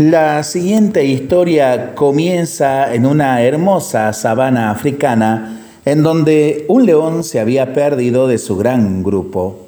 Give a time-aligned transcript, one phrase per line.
[0.00, 7.74] La siguiente historia comienza en una hermosa sabana africana en donde un león se había
[7.74, 9.66] perdido de su gran grupo.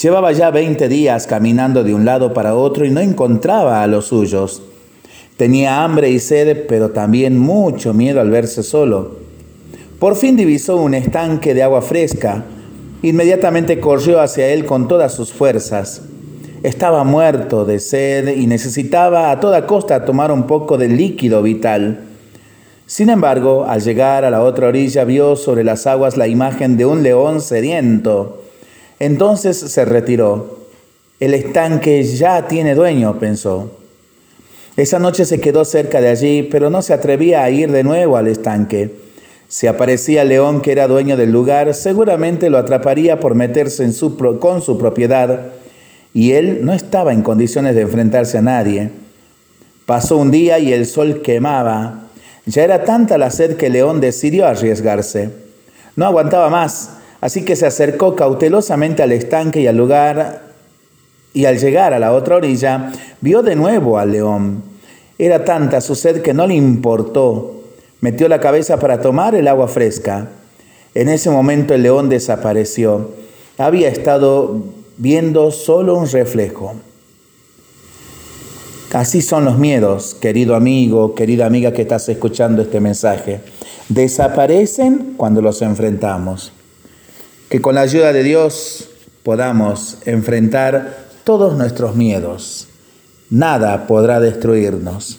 [0.00, 4.06] Llevaba ya 20 días caminando de un lado para otro y no encontraba a los
[4.06, 4.62] suyos.
[5.36, 9.18] Tenía hambre y sed, pero también mucho miedo al verse solo.
[9.98, 12.42] Por fin divisó un estanque de agua fresca.
[13.02, 16.00] Inmediatamente corrió hacia él con todas sus fuerzas.
[16.64, 22.00] Estaba muerto de sed y necesitaba a toda costa tomar un poco de líquido vital.
[22.84, 26.84] Sin embargo, al llegar a la otra orilla vio sobre las aguas la imagen de
[26.84, 28.42] un león sediento.
[28.98, 30.58] Entonces se retiró.
[31.20, 33.70] El estanque ya tiene dueño, pensó.
[34.76, 38.16] Esa noche se quedó cerca de allí, pero no se atrevía a ir de nuevo
[38.16, 38.90] al estanque.
[39.46, 43.92] Si aparecía el león que era dueño del lugar, seguramente lo atraparía por meterse en
[44.38, 45.57] con su propiedad
[46.14, 48.90] y él no estaba en condiciones de enfrentarse a nadie.
[49.86, 52.08] Pasó un día y el sol quemaba.
[52.46, 55.30] Ya era tanta la sed que león decidió arriesgarse.
[55.96, 60.42] No aguantaba más, así que se acercó cautelosamente al estanque y al lugar
[61.34, 64.62] y al llegar a la otra orilla vio de nuevo al león.
[65.18, 67.62] Era tanta su sed que no le importó.
[68.00, 70.28] Metió la cabeza para tomar el agua fresca.
[70.94, 73.10] En ese momento el león desapareció.
[73.58, 74.62] Había estado
[74.98, 76.74] viendo solo un reflejo.
[78.92, 83.40] Así son los miedos, querido amigo, querida amiga que estás escuchando este mensaje.
[83.88, 86.52] Desaparecen cuando los enfrentamos.
[87.48, 88.88] Que con la ayuda de Dios
[89.22, 92.68] podamos enfrentar todos nuestros miedos.
[93.30, 95.18] Nada podrá destruirnos.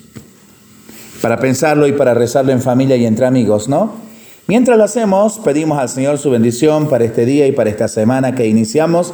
[1.21, 3.93] Para pensarlo y para rezarlo en familia y entre amigos, ¿no?
[4.47, 8.33] Mientras lo hacemos, pedimos al Señor su bendición para este día y para esta semana
[8.33, 9.14] que iniciamos